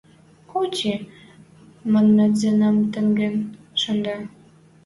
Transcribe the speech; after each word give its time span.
«Коти» 0.51 0.93
манмет 1.91 2.33
Зинам 2.41 2.77
тӹнгден 2.93 3.35
шӹндӓ 3.81 4.17